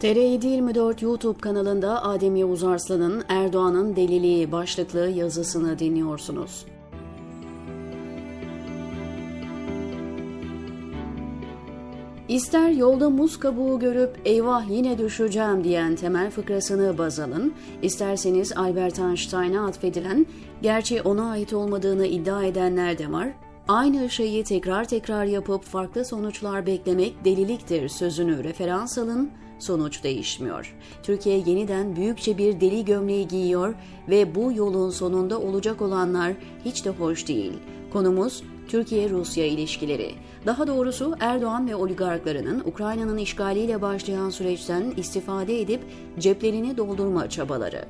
[0.00, 6.66] TR724 YouTube kanalında Adem Yavuz Arslan'ın Erdoğan'ın Deliliği başlıklı yazısını dinliyorsunuz.
[12.28, 18.98] İster yolda muz kabuğu görüp eyvah yine düşeceğim diyen temel fıkrasını baz alın, isterseniz Albert
[18.98, 20.26] Einstein'a atfedilen,
[20.62, 23.28] gerçi ona ait olmadığını iddia edenler de var,
[23.68, 30.76] Aynı şeyi tekrar tekrar yapıp farklı sonuçlar beklemek deliliktir sözünü referans alın, sonuç değişmiyor.
[31.02, 33.74] Türkiye yeniden büyükçe bir deli gömleği giyiyor
[34.08, 36.32] ve bu yolun sonunda olacak olanlar
[36.64, 37.52] hiç de hoş değil.
[37.92, 40.14] Konumuz Türkiye-Rusya ilişkileri.
[40.46, 45.80] Daha doğrusu Erdoğan ve oligarklarının Ukrayna'nın işgaliyle başlayan süreçten istifade edip
[46.18, 47.84] ceplerini doldurma çabaları.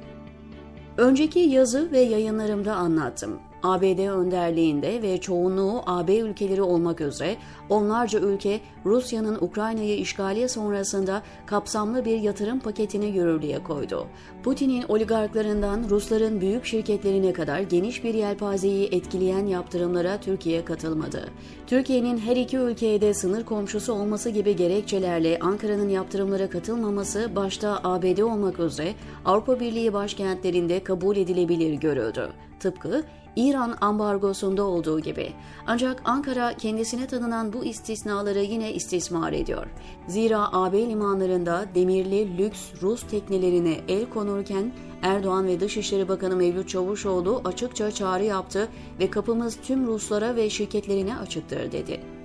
[0.97, 3.38] Önceki yazı ve yayınlarımda anlattım.
[3.62, 7.37] ABD önderliğinde ve çoğunluğu AB ülkeleri olmak üzere
[7.69, 14.06] onlarca ülke Rusya'nın Ukrayna'yı işgali sonrasında kapsamlı bir yatırım paketini yürürlüğe koydu.
[14.42, 21.28] Putin'in oligarklarından Rusların büyük şirketlerine kadar geniş bir yelpazeyi etkileyen yaptırımlara Türkiye katılmadı.
[21.67, 28.19] Türkiye'nin her iki ülkeye de sınır komşusu olması gibi gerekçelerle Ankara'nın yaptırımlara katılmaması başta ABD
[28.19, 32.28] olmak üzere Avrupa Birliği başkentlerinde kabul edilebilir görüldü.
[32.61, 33.05] Tıpkı
[33.39, 35.33] İran ambargosunda olduğu gibi.
[35.67, 39.67] Ancak Ankara kendisine tanınan bu istisnaları yine istismar ediyor.
[40.08, 44.72] Zira AB limanlarında demirli lüks Rus teknelerine el konurken
[45.03, 48.69] Erdoğan ve Dışişleri Bakanı Mevlüt Çavuşoğlu açıkça çağrı yaptı
[49.00, 52.17] ve kapımız tüm Ruslara ve şirketlerine açıktır dedi.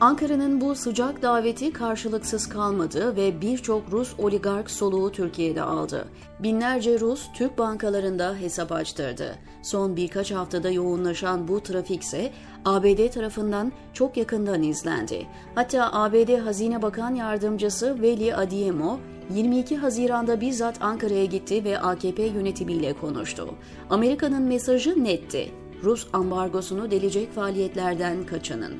[0.00, 6.08] Ankara'nın bu sıcak daveti karşılıksız kalmadı ve birçok Rus oligark soluğu Türkiye'de aldı.
[6.40, 9.34] Binlerce Rus Türk bankalarında hesap açtırdı.
[9.62, 12.32] Son birkaç haftada yoğunlaşan bu trafik ise
[12.64, 15.26] ABD tarafından çok yakından izlendi.
[15.54, 18.98] Hatta ABD Hazine Bakan Yardımcısı Veli Adiemo
[19.34, 23.54] 22 Haziran'da bizzat Ankara'ya gitti ve AKP yönetimiyle konuştu.
[23.90, 25.50] Amerika'nın mesajı netti.
[25.84, 28.72] Rus ambargosunu delecek faaliyetlerden kaçının.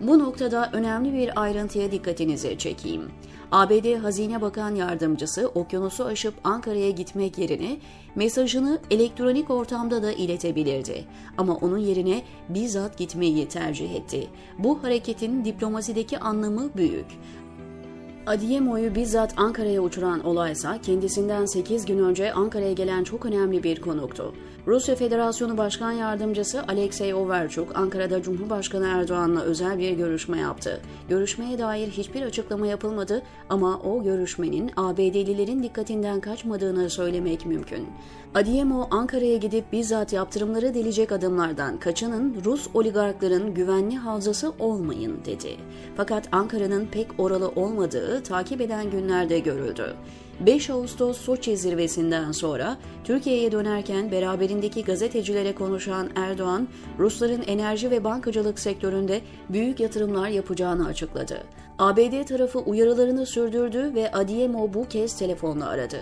[0.00, 3.02] Bu noktada önemli bir ayrıntıya dikkatinizi çekeyim.
[3.52, 7.76] ABD Hazine Bakan Yardımcısı okyanusu aşıp Ankara'ya gitmek yerine
[8.14, 11.04] mesajını elektronik ortamda da iletebilirdi.
[11.38, 14.28] Ama onun yerine bizzat gitmeyi tercih etti.
[14.58, 17.06] Bu hareketin diplomasideki anlamı büyük.
[18.26, 24.34] Adiemo'yu bizzat Ankara'ya uçuran olaysa kendisinden 8 gün önce Ankara'ya gelen çok önemli bir konuktu.
[24.66, 30.80] Rusya Federasyonu Başkan Yardımcısı Alexey Overchuk Ankara'da Cumhurbaşkanı Erdoğan'la özel bir görüşme yaptı.
[31.08, 37.86] Görüşmeye dair hiçbir açıklama yapılmadı ama o görüşmenin ABD'lilerin dikkatinden kaçmadığını söylemek mümkün.
[38.34, 45.56] Adiemo Ankara'ya gidip bizzat yaptırımları delecek adımlardan kaçının Rus oligarkların güvenli havzası olmayın dedi.
[45.96, 49.94] Fakat Ankara'nın pek oralı olmadığı takip eden günlerde görüldü.
[50.46, 56.68] 5 Ağustos Soçi zirvesinden sonra Türkiye'ye dönerken beraberindeki gazetecilere konuşan Erdoğan,
[56.98, 61.42] Rusların enerji ve bankacılık sektöründe büyük yatırımlar yapacağını açıkladı.
[61.78, 66.00] ABD tarafı uyarılarını sürdürdü ve Adiemo bu kez telefonla aradı.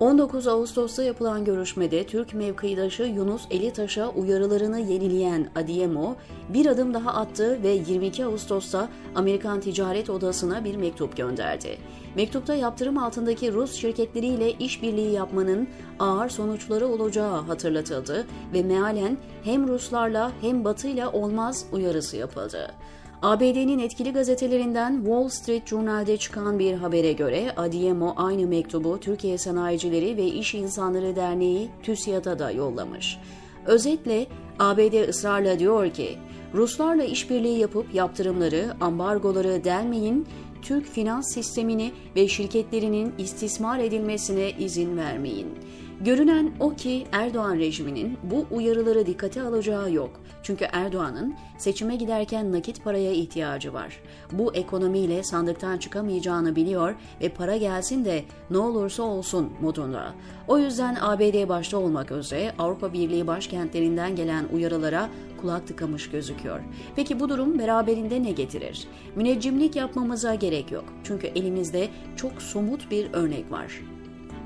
[0.00, 6.16] 19 Ağustos'ta yapılan görüşmede Türk mevkidaşı Yunus Elitaş'a uyarılarını yenileyen Adiemo
[6.48, 11.78] bir adım daha attı ve 22 Ağustos'ta Amerikan Ticaret Odası'na bir mektup gönderdi.
[12.16, 15.68] Mektupta yaptırım altındaki Rus şirketleriyle işbirliği yapmanın
[15.98, 22.74] ağır sonuçları olacağı hatırlatıldı ve mealen hem Ruslarla hem Batı'yla olmaz uyarısı yapıldı.
[23.22, 30.16] ABD'nin etkili gazetelerinden Wall Street Journal'de çıkan bir habere göre Adiemo aynı mektubu Türkiye Sanayicileri
[30.16, 33.18] ve İş İnsanları Derneği TÜSİAD'a da yollamış.
[33.66, 34.26] Özetle
[34.58, 36.18] ABD ısrarla diyor ki,
[36.54, 40.26] Ruslarla işbirliği yapıp yaptırımları, ambargoları delmeyin,
[40.62, 45.46] Türk finans sistemini ve şirketlerinin istismar edilmesine izin vermeyin.
[46.00, 50.20] Görünen o ki Erdoğan rejiminin bu uyarıları dikkate alacağı yok.
[50.42, 54.00] Çünkü Erdoğan'ın seçime giderken nakit paraya ihtiyacı var.
[54.32, 60.14] Bu ekonomiyle sandıktan çıkamayacağını biliyor ve para gelsin de ne olursa olsun modunda.
[60.48, 65.08] O yüzden ABD başta olmak üzere Avrupa Birliği başkentlerinden gelen uyarılara
[65.40, 66.60] kulak tıkamış gözüküyor.
[66.96, 68.88] Peki bu durum beraberinde ne getirir?
[69.16, 70.84] Müneccimlik yapmamıza gerek yok.
[71.04, 73.95] Çünkü elimizde çok somut bir örnek var.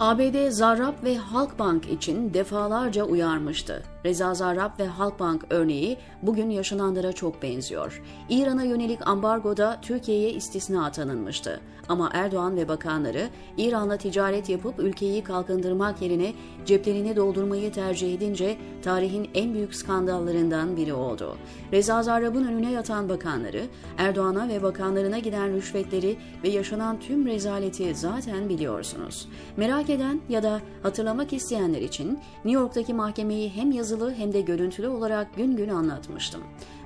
[0.01, 3.83] ABD Zarrab ve Halkbank için defalarca uyarmıştı.
[4.05, 8.03] Reza Zarrab ve Halkbank örneği bugün yaşananlara çok benziyor.
[8.29, 11.61] İran'a yönelik ambargoda Türkiye'ye istisna tanınmıştı.
[11.89, 16.33] Ama Erdoğan ve bakanları İran'la ticaret yapıp ülkeyi kalkındırmak yerine
[16.67, 21.37] ceplerini doldurmayı tercih edince tarihin en büyük skandallarından biri oldu.
[21.73, 23.63] Reza Zarrab'ın önüne yatan bakanları
[23.99, 29.29] Erdoğan'a ve bakanlarına giden rüşvetleri ve yaşanan tüm rezaleti zaten biliyorsunuz.
[29.57, 34.89] Merak eden ya da hatırlamak isteyenler için New York'taki mahkemeyi hem yazılı hem de görüntülü
[34.89, 36.43] olarak gün gün anlatmıştım.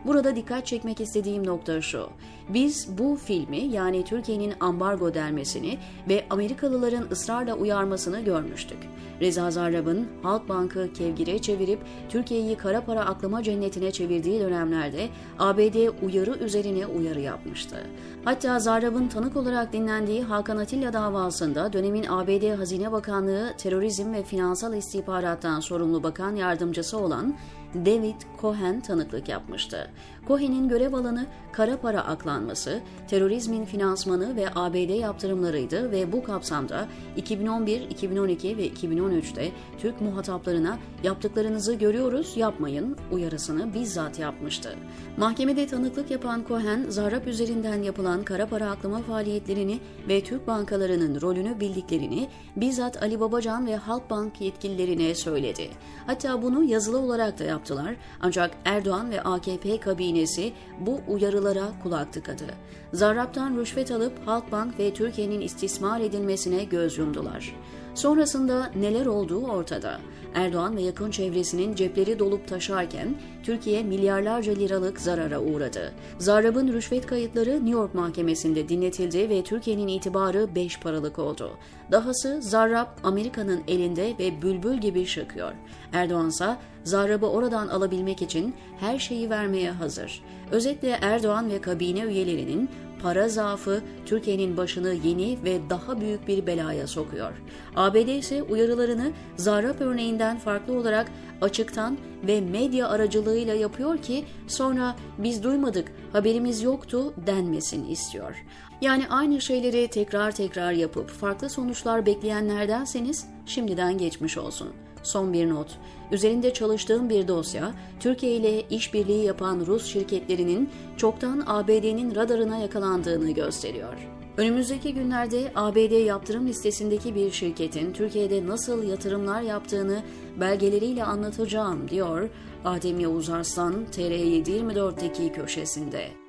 [0.07, 2.09] Burada dikkat çekmek istediğim nokta şu.
[2.49, 5.79] Biz bu filmi yani Türkiye'nin ambargo dermesini
[6.09, 8.79] ve Amerikalıların ısrarla uyarmasını görmüştük.
[9.21, 15.09] Reza Zarrab'ın Halkbank'ı kevgire çevirip Türkiye'yi kara para aklama cennetine çevirdiği dönemlerde
[15.39, 17.77] ABD uyarı üzerine uyarı yapmıştı.
[18.25, 24.75] Hatta Zarrab'ın tanık olarak dinlendiği Hakan Atilla davasında dönemin ABD Hazine Bakanlığı terörizm ve finansal
[24.75, 27.35] istihbarattan sorumlu bakan yardımcısı olan
[27.75, 29.91] David Cohen tanıklık yapmıştı.
[30.29, 37.81] Cohen'in görev alanı kara para aklanması, terörizmin finansmanı ve ABD yaptırımlarıydı ve bu kapsamda 2011,
[37.81, 44.77] 2012 ve 2013'te Türk muhataplarına yaptıklarınızı görüyoruz yapmayın uyarısını bizzat yapmıştı.
[45.17, 51.61] Mahkemede tanıklık yapan Cohen, Zarrab üzerinden yapılan kara para aklama faaliyetlerini ve Türk bankalarının rolünü
[51.61, 55.71] bildiklerini bizzat Ali Babacan ve Halkbank yetkililerine söyledi.
[56.07, 62.45] Hatta bunu yazılı olarak da yaptılar ancak Erdoğan ve AKP kabinesi bu uyarılara kulak tıkadı.
[62.93, 67.55] Zarrab'tan rüşvet alıp Halkbank ve Türkiye'nin istismar edilmesine göz yumdular.
[67.95, 70.01] Sonrasında neler olduğu ortada.
[70.35, 75.93] Erdoğan ve yakın çevresinin cepleri dolup taşarken Türkiye milyarlarca liralık zarara uğradı.
[76.19, 81.51] Zarrab'ın rüşvet kayıtları New York mahkemesinde dinletildi ve Türkiye'nin itibarı beş paralık oldu.
[81.93, 85.53] Dahası Zarrab Amerika'nın elinde ve bülbül gibi şakıyor.
[85.93, 90.23] Erdoğan ise Zarrab'ı oradan alabilmek için her şeyi vermeye hazır.
[90.51, 92.71] Özetle Erdoğan ve kabine üyelerinin
[93.05, 97.33] para zaafı Türkiye'nin başını yeni ve daha büyük bir belaya sokuyor.
[97.77, 101.11] ABD ise uyarılarını Zarrab örneğinden farklı olarak
[101.41, 108.45] açıktan ve medya aracılığıyla yapıyor ki sonra biz duymadık, haberimiz yoktu denmesin istiyor.
[108.81, 114.69] Yani aynı şeyleri tekrar tekrar yapıp farklı sonuçlar bekleyenlerdenseniz şimdiden geçmiş olsun.
[115.05, 115.79] Son bir not.
[116.13, 123.95] Üzerinde çalıştığım bir dosya, Türkiye ile işbirliği yapan Rus şirketlerinin çoktan ABD'nin radarına yakalandığını gösteriyor.
[124.37, 130.03] Önümüzdeki günlerde ABD yaptırım listesindeki bir şirketin Türkiye'de nasıl yatırımlar yaptığını
[130.41, 132.29] belgeleriyle anlatacağım diyor
[132.65, 136.24] Adem Yavuz Arslan TR724'teki köşesinde.